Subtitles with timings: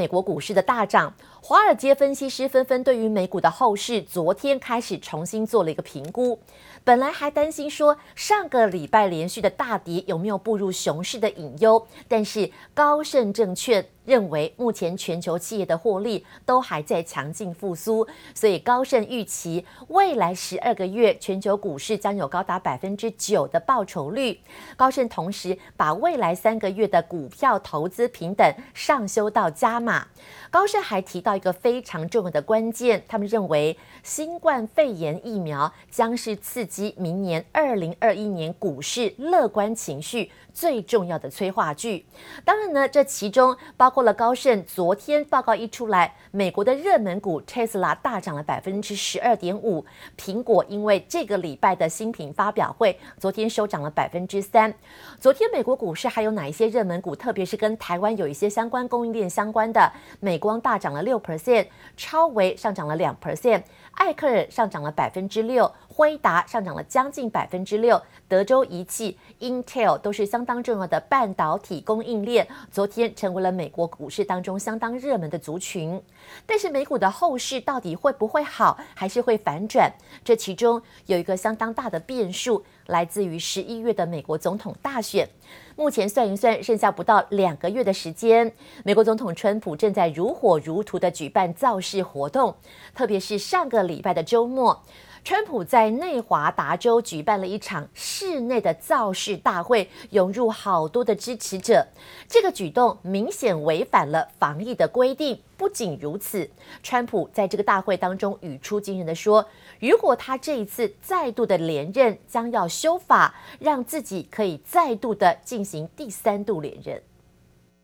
[0.00, 1.12] 美国股市的大涨，
[1.42, 6.40] 华尔街分析师纷纷对于美股的后市，昨天开始重新做了一个评估。
[6.82, 24.40] 本来还担心说上个礼拜连续的大跌有没有步入熊市的隐忧，但是高盛证券认为目前全球企业的获利都还在强劲复苏，所以高盛预期未来十二个月全球股市将有高达百分之九的报酬率。
[24.76, 30.06] 高盛同时把未来三个月的股票投资平等上修到加码。
[30.50, 42.06] 高盛还提到一个非常重要的关键，他们认为新冠肺炎疫苗将是刺激明年二零二一年股市乐观情绪最重要的催化剂。
[42.44, 49.84] 当然呢，这其中包包括了高盛昨天报告一出来，美国的热门股 Tesla 大涨了百分之十二点五，
[50.16, 54.72] 苹果因为这个礼拜的新品发表会，昨天收涨了百分之三。
[55.18, 57.16] 昨天美国股市还有哪一些热门股？
[57.16, 60.38] 特别是跟台湾有一些相关供应链相关的美。
[60.38, 61.66] 光大涨了六 percent，
[61.96, 63.60] 超微上涨了两 percent，
[63.94, 76.00] 艾克尔上涨了百分之六，辉达上涨了将近百分之六，德州仪器、Intel 都是相当重要的半导体供应链，昨天成为了美国股市当中相当热门的族群。
[76.46, 79.92] 但是美股的后市到底会不会好，还是会反转？
[80.24, 85.28] 这其中有一个相当大的变数，来自于十一月的美国总统大选。
[85.74, 88.52] 目前算一算，剩下不到两个月的时间，
[88.84, 92.54] 美国总统川普正在如火如荼地举办造势活动，
[92.94, 94.82] 特别是上个礼拜的周末。
[95.22, 101.86] 川普在内华达州举办了一场室内的造势大会，涌入好多的支持者。
[102.28, 105.40] 这个举动明显违反了防疫的规定。
[105.56, 106.50] 不仅如此，
[106.82, 109.46] 川普在这个大会当中语出惊人的说
[109.78, 117.02] ：“如果他这一次再度的连任，将要修法，让自己可以再度的进行第三度连任。”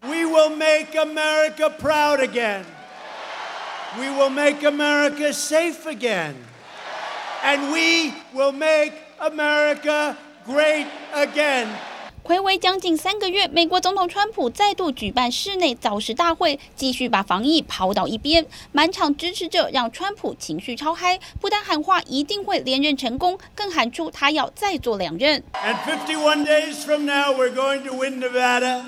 [0.01, 2.65] We will make America proud again.
[3.99, 6.35] We will make America safe again.
[7.45, 10.17] And we will make America
[10.47, 11.69] great again.
[12.25, 18.45] 睽违将近三个月，美国总统川普再度举办室内造势大会，继续把防疫抛到一边。
[18.73, 25.45] 满场支持者让川普情绪超嗨，不但喊话一定会连任成功，更喊出他要再做两任。
[25.53, 28.83] And 51 days from now, we're going to win Nevada,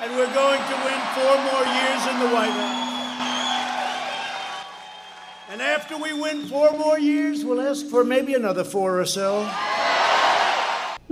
[0.00, 2.83] and we're going to win four more years in the White House.
[5.53, 9.45] And after we win four more years, we'll ask for maybe another four or so.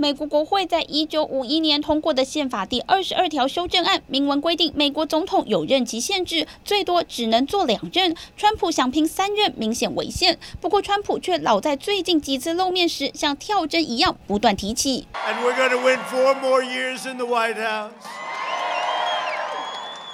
[0.00, 8.14] 美国国会在一九五一年通过的宪法第二十二条修正案明文规定，美国总统有任期限制，最多只能做两任。
[8.36, 10.38] 川普想拼三任，明显违宪。
[10.60, 15.08] 不过，川普却老在最近几次露面时，像跳针一样不断提起。
[15.26, 17.90] And we're going to win four more years in the White House.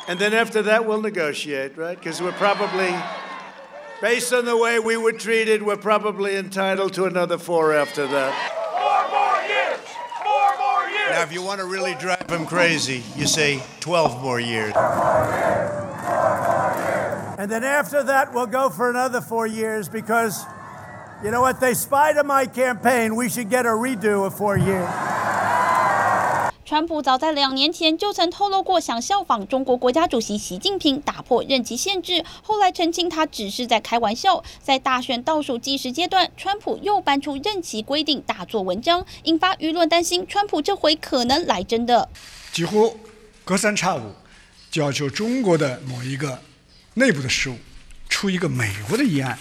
[0.09, 1.99] And then after that, we'll negotiate, right?
[2.01, 2.95] Because we're probably.
[4.02, 8.34] Based on the way we were treated, we're probably entitled to another four after that.
[8.72, 9.80] Four more years!
[10.24, 11.10] Four more years!
[11.12, 14.74] Now, if you want to really drive him crazy, you say 12 more years.
[17.38, 20.46] And then after that, we'll go for another four years because,
[21.22, 23.18] you know what, they spied on my campaign.
[23.18, 24.90] We should get a redo of four years.
[26.70, 34.44] 川普早在两年前就曾透露过，想效仿中国国家主席习近平打破任期限制，后来澄清他只是在开玩笑。
[34.62, 42.08] 在大选倒数计时阶段，川普又搬出任期规定大做文章，引发舆论担心，川普这回可能来真的。
[42.52, 42.96] 几乎
[43.44, 44.14] 隔三差五
[44.70, 46.40] 就要求中国的某一个
[46.94, 47.58] 内部的事务
[48.10, 49.40] 出一个美国的议案，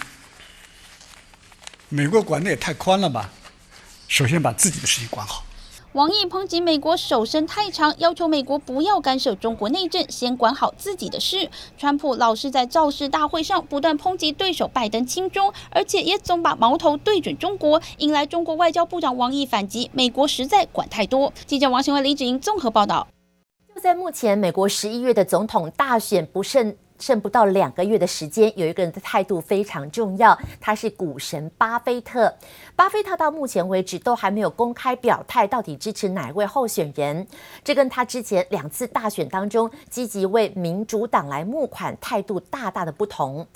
[1.91, 3.31] 美国管得也太宽了吧？
[4.07, 5.45] 首先把自己的事情管好。
[5.99, 11.51] 王毅抨击美国手伸太长，要求美国不要干涉中国内政，先管好自己的事。
[11.77, 21.33] 川普老是在造势大会上不断抨击对手拜登亲中，而且也总把矛头对准中国，引来中国外交部长王毅反击：美国实在管太多。
[21.47, 23.09] 记者王新文、李芷莹综合报道。
[23.75, 26.77] 就在目前，美国十一月的总统大选不胜。
[26.99, 32.35] 剩不到两个月的时间，有一个人的态度非常重要，他是股神巴菲特。
[32.75, 37.27] 巴菲特到目前为止都还没有公开表态，到底支持哪位候选人。
[37.63, 43.47] 这跟他之前两次大选当中积极为民主党来募款态度大大的不同。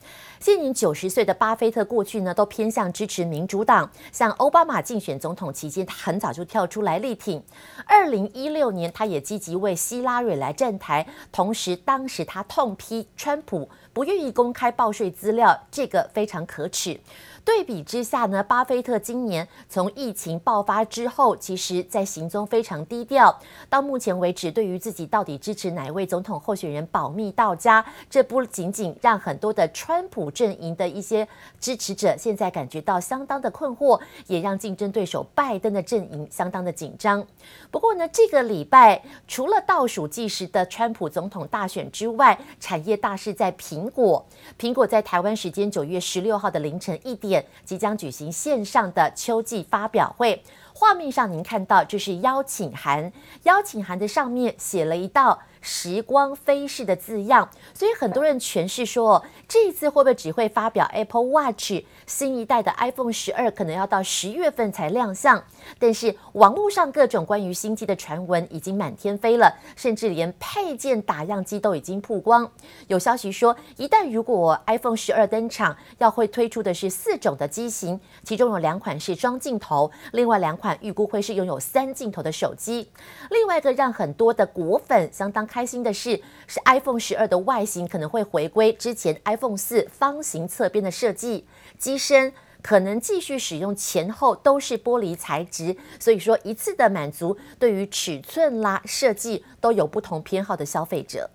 [0.40, 7.40] 现年九十岁的巴菲特，过去呢都偏向支持民主党，像奥巴马竞选总统期间，他很早就跳出来力挺。
[7.87, 13.06] 二零一六年，他也积极为希拉蕊来站台，同时当时他痛批。
[13.32, 16.98] 川普不愿意公开报税资料，这个非常可耻。
[17.44, 23.36] 对比之下呢，巴菲特今年从疫情爆发之后，其实在行踪非常低调。
[23.68, 31.26] 到目前为止，对于自己到底支持哪一位总统候选人保密到家，这不仅仅让很多的川普阵营的一些
[31.58, 37.26] 支持者现在感觉到相当的困惑，也让竞争对手拜登的阵营相当的紧张。
[37.72, 44.25] 不过呢，这个礼拜除了倒数计时的川普总统大选之外，产业大事在平苹果。
[44.58, 47.44] 苹果在台湾时间九月十六号的凌晨一点。
[47.64, 50.40] 即将举行线上的秋季发表会，
[50.73, 53.12] 画面上您看到这是邀请函，
[53.44, 65.43] 邀请函的上面写了一道时光飞逝的字样，所以很多人诠释说，这一次会不会只会发表 Apple Watch 新一代的 iPhone 十二，可能要到十月份才亮相。
[65.79, 72.50] 但是网络上各种关于新机的传闻已经满天飞了，甚至连配件打样机都已经曝光。
[72.88, 82.91] 有消息说，一旦如果 iPhone 十二登场，要会推出的是四种的机型，其中有两款是双镜头，另外两款预估会是拥有三镜头的手机。
[83.31, 91.44] 另外一个让很多的果粉相当开心的是，是 iPhone 十二的外形可能会回归之前 iPhone 四方形侧边的设计，
[91.76, 92.32] 机身
[92.62, 101.28] 可能继续使用前后都是玻璃材质，所以说一次的满足对于尺寸啦设计都有不同偏好的消费者。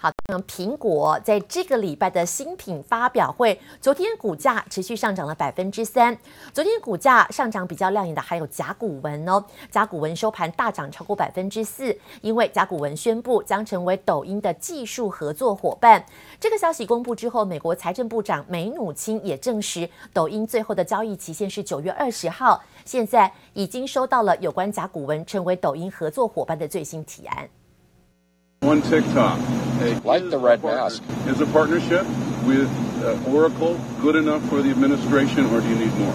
[0.00, 6.16] 好，那苹果在这个礼拜的新品发表会，昨天股价持续上涨了百分之三。
[6.52, 16.06] 昨天股价上涨比较亮眼的还有甲骨文哦，甲骨文收盘大涨超过百分之四，因为甲骨文宣布将成为抖音的技术合作伙伴。
[16.38, 27.48] 这个消息公布之后，美国财政部长梅努钦也证实，抖音最后的交易期限是九月二十号，现在已经收到了有关甲骨文成为抖音合作伙伴的最新提案。
[28.63, 29.37] On TikTok,
[30.05, 32.07] like the red mask, is a partnership
[32.47, 32.69] with
[33.27, 36.13] Oracle good enough for the administration, or do you need more?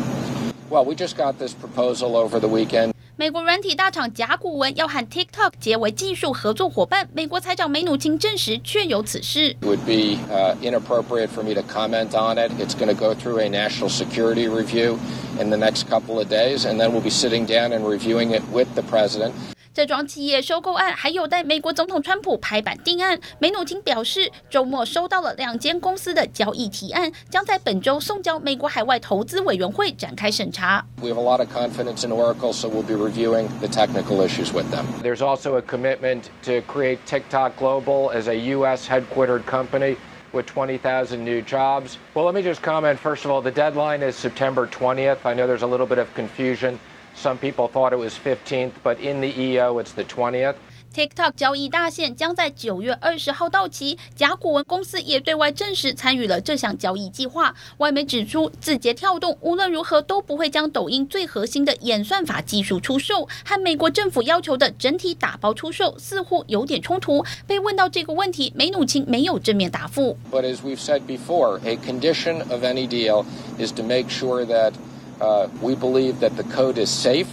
[0.70, 2.94] Well, we just got this proposal over the weekend.
[3.16, 9.54] 美国软体大厂甲骨文要和 TikTok 结为技术合作伙伴，美国财长梅努钦证实确有此事。
[9.60, 10.18] It would be
[10.62, 12.50] inappropriate for me to comment on it.
[12.58, 14.98] It's going to go through a national security review
[15.38, 18.42] in the next couple of days, and then we'll be sitting down and reviewing it
[18.50, 19.34] with the president.
[19.72, 23.18] 这桩企业收购案还有待美国总统川普拍板定案。
[23.38, 30.84] 梅努钦表示，周末收到了两间公司的交易提案，将在本周送交美国海外投资委员会展开审查。
[31.00, 34.68] We have a lot of confidence in Oracle, so we'll be reviewing the technical issues with
[34.72, 34.84] them.
[35.02, 38.88] There's also a commitment to create TikTok Global as a U.S.
[38.88, 39.96] headquartered company
[40.32, 41.98] with 20,000 new jobs.
[42.14, 42.98] Well, let me just comment.
[42.98, 45.24] First of all, the deadline is September 20th.
[45.24, 46.78] I know there's a little bit of confusion.
[47.15, 50.55] Some people thought it was 15th, but in the EO, it's the 20th.
[50.93, 53.97] TikTok 交易大限将在九月二十号到期。
[54.15, 57.55] 甲骨文公司也对外证实参与了这项交易计划。
[57.77, 67.25] 外媒指出，字节跳动无论如何都不会将抖音最核心的演算法技术出售，和美国政府要求的整体打包出售似乎有点冲突。
[67.47, 70.15] 被问到这个问题，梅努钦没有正面答复。
[70.31, 73.25] But as we've said before, a condition of any deal
[73.57, 74.73] is to make sure that
[75.20, 77.26] Uh, we believe that the code is safe,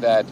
[0.00, 0.24] that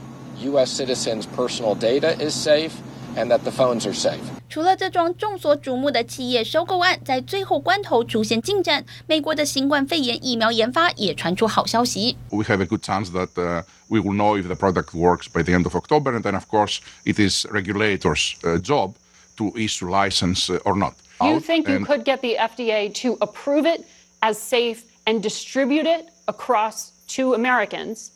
[0.43, 0.71] U.S.
[0.71, 2.73] citizens' personal data is safe,
[3.17, 4.21] and that the phones are safe.
[4.49, 12.17] 除了这桩众所瞩目的企业收购案，在最后关头出现进展，美国的新冠肺炎疫苗研发也传出好消息。
[12.31, 15.53] We have a good chance that uh, we will know if the product works by the
[15.53, 18.93] end of October, and then, of course, it is regulators' uh, job
[19.37, 20.95] to issue license or not.
[21.21, 23.85] You think you could get the FDA to approve it
[24.21, 28.12] as safe and distribute it across to Americans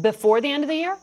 [0.00, 0.96] before the end of the year?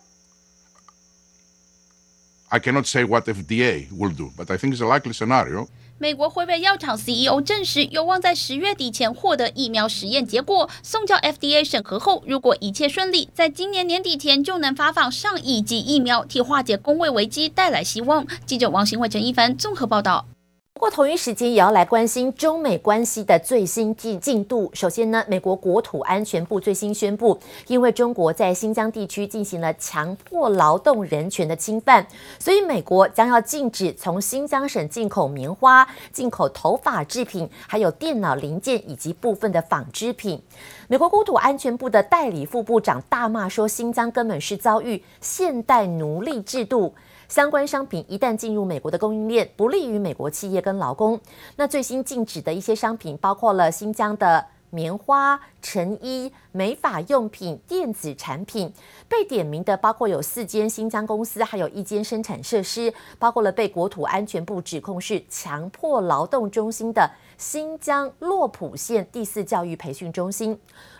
[2.49, 5.67] I cannot say what FDA will do, but I think it's a likely scenario.
[5.99, 18.25] 美国辉瑞药厂 CEO 证实，有望在十月底前获得疫苗实验结果，送交 FDA 审核后，如果一切顺利，在今年年底前就能发放上亿剂疫苗，替化解工位危机带来希望。
[18.47, 20.25] 记者王新惠、陈一凡综合报道。
[20.73, 24.71] 不过，同一时间也要来关心中美关系的最新进进度。
[24.73, 32.07] 首先呢，美国国土安全部最新宣布，因为中国在新疆地区进行了强迫劳动人权的侵犯，
[32.39, 40.41] 所以美国将要禁止从新疆省进口棉花、进口头发制品，还有电脑零件以及部分的纺织品。
[40.87, 46.93] 美国国土安全部的代理副部长大骂说，新疆根本是遭遇现代奴隶制度。
[47.29, 51.17] 相关商品一旦进入美国的供应链，不利于美国企业跟劳工。
[51.57, 58.73] 那最新禁止的一些商品包括了新疆的棉花、成衣、美发用品、电子产品。
[59.07, 67.07] 被点名的包括有四间新疆公司，还有一间生产设施，包括了被国土安全部指控是强迫劳动中心的
[67.37, 70.59] 新疆洛浦县第四教育培训中心。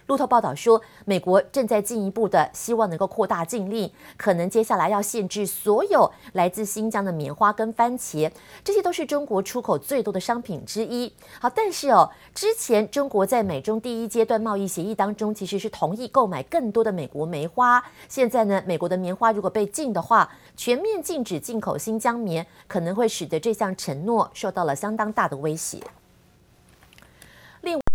[0.10, 8.32] 路透报道说，美国正在进一步的希望能够扩大禁令，可能接下来要限制所有来自新疆的棉花跟番茄，
[8.64, 11.14] 这些都是中国出口最多的商品之一。
[11.40, 17.84] 好，但是哦，之前中国在美中第一阶段贸易协议当中，其实是同意购买更多的美国棉花。
[18.08, 25.80] 现在呢，美国的棉花如果被禁的话，全面禁止进口新疆棉，可能会使得这项承诺受到了相当大的威胁。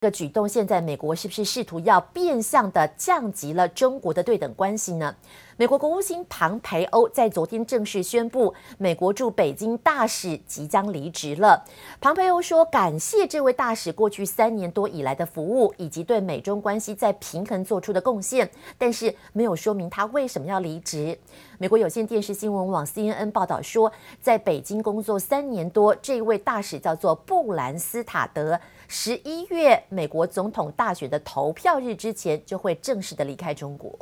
[0.04, 5.16] 另外一个举动，现在美国是不是试图要变相的降级了中国的对等关系呢？
[5.56, 11.64] 美国国务卿庞培欧在昨天正式宣布，美国驻北京大使即将离职了。
[12.00, 21.16] 庞培欧说，感谢这位大使过去三年多以来的服务，以及对美中关系在平衡做出的贡献，但是没有说明他为什么要离职。
[21.58, 28.60] 美国有线电视新闻网 CNN 报道说，在北京工作三年多，这位大使叫做布兰斯塔德，
[28.96, 33.92] 十一月美国总统大选的投票日之前就会正式的离开中国。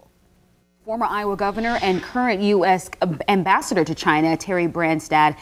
[0.85, 2.91] Former Iowa governor and current U.S.
[3.27, 5.37] ambassador to China, Terry Branstad,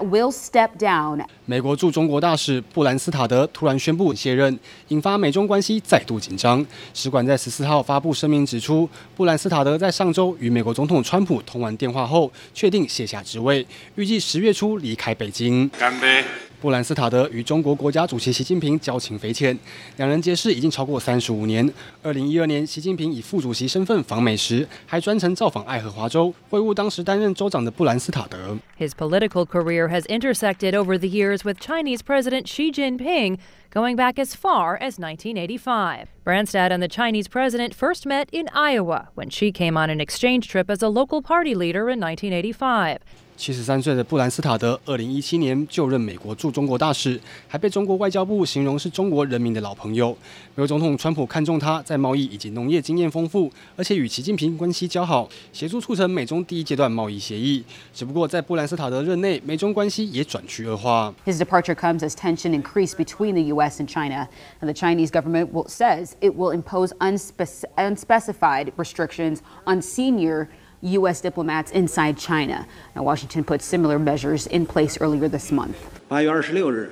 [0.00, 1.24] will step down.
[1.46, 4.58] 美国驻中国大使布兰斯塔德突然宣布卸任，
[4.88, 6.66] 引发美中关系再度紧张。
[6.92, 15.68] 使馆在十四号发布声明指出，布兰斯塔德在上周与美国总统川普通完电话后，确定卸下职位，预计十月初离开北京。
[15.68, 16.24] 干杯。
[16.61, 19.57] 布兰斯塔德与中国国家主席习近平交情匪浅，
[19.97, 21.71] 两人结识已经超过三十五年。
[22.01, 28.57] 二零一二年，习近平以副主席身份访美时，还专程造访爱荷华州，会晤当时担任州长的布兰斯塔德。
[28.79, 33.37] His political career has intersected over the years with Chinese President Xi Jinping,
[33.71, 36.07] going back as far as 1985.
[36.25, 40.47] Branstad and the Chinese president first met in Iowa when Xi came on an exchange
[40.47, 42.99] trip as a local party leader in 1985.
[43.37, 50.09] 七十三岁的布兰斯塔德，二零一七年就任美国驻中国大使，还被中国外交部形容是中国人民的老朋友。
[50.55, 57.63] 美国总统川普看中他在贸易以及农业经验丰富，而且与习近平关系交好，协助促成美中第一阶段贸易协议。
[57.93, 61.13] 只不过在布兰斯塔德任内，美中关系也转趋恶化。
[61.23, 63.79] His departure comes as tension increased between the U.S.
[63.79, 64.27] and China,
[64.61, 70.47] and the Chinese government will, says it will impose unspec unspecified restrictions on senior.
[70.81, 71.21] U.S.
[71.21, 72.65] diplomats inside China.
[72.95, 75.75] Now, Washington put similar measures in place earlier this month.
[76.07, 76.91] 八月二十六日，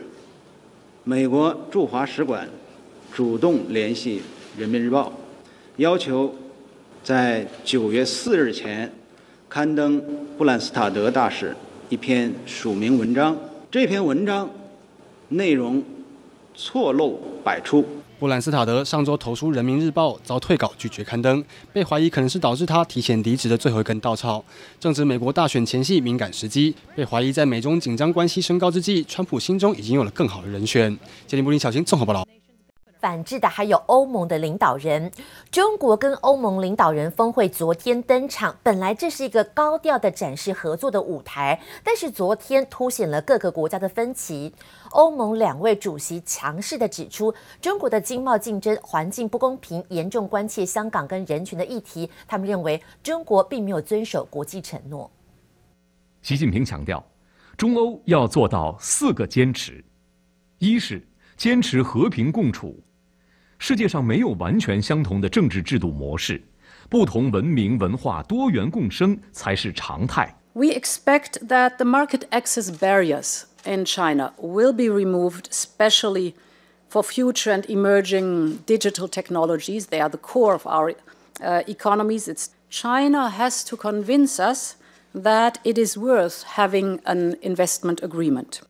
[1.04, 2.50] 美国驻华使馆
[3.14, 4.22] 主动联系《
[4.60, 5.10] 人民日报》，
[5.78, 6.34] 要求
[7.04, 8.92] 在九月四日前
[9.48, 10.02] 刊登
[10.38, 11.56] 布兰斯塔德大使
[11.90, 13.38] 一篇署名文章。
[13.70, 14.50] 这篇文章
[15.30, 15.84] 内容
[16.56, 17.86] 错漏百出。
[18.21, 24.45] 布兰斯塔德上周投书《人民日报》，遭退稿拒绝刊登，被怀疑可能是导致他提前离职的最后一根稻草。
[24.79, 30.95] 正值美国大选前夕敏感时机，被怀疑在美中紧张关系升高之际，川普心中已经有了更好的人选。
[31.27, 32.40] 杰林布林小心综合报道。
[33.01, 35.11] 反制的还有欧盟的领导人，
[35.51, 38.55] 中国跟欧盟领导人峰会昨天登场。
[38.63, 44.55] 本来这是一个高调的展示合作的舞台，但是昨天凸显了各个国家的分歧。
[44.91, 52.11] 欧盟两位主席强势的指出，中国的经贸竞争环境不公平，严重关切香港跟人权的议题。
[52.29, 55.11] 他们认为中国并没有遵守国际承诺。
[56.21, 57.03] 习近平强调，
[57.57, 59.83] 中欧要做到四个坚持：
[60.59, 61.03] 一是
[61.37, 62.79] 坚持和平共处。
[63.60, 66.42] 世界上没有完全相同的政治制度模式，
[66.90, 70.36] 不同文明文化多元共生才是常态。
[70.54, 76.34] We expect that the market access barriers in China will be removed, especially
[76.90, 79.88] for future and emerging digital technologies.
[79.88, 80.96] They are the core of our
[81.42, 82.28] uh, economies.
[82.28, 84.76] It's China has to convince us
[85.14, 88.62] that it is worth having an investment agreement.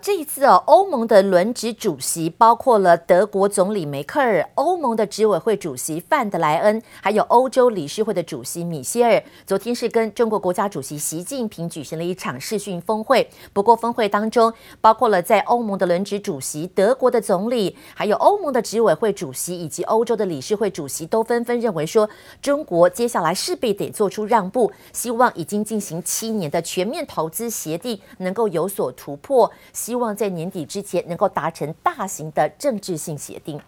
[0.00, 9.22] 这一次哦，欧盟的轮值主席包括了德国总理梅克尔、欧盟的执委会主席范德莱恩，还有欧洲理事会的主席米歇尔。
[9.44, 13.28] 昨天是跟中国国家主席习近平举行了一场视讯峰会。
[13.52, 22.08] 不过，峰会当中包括了在欧盟的轮值主席、德国的总理，还有欧盟的执委会主席以及欧洲的理事会主席，都纷纷认为说，
[22.40, 29.50] 中国接下来势必得做出让步，希望已经进行七年的全面投资协定能够有所突破。
[29.88, 33.58] 希望在年底之前能够达成大型的政治性协定。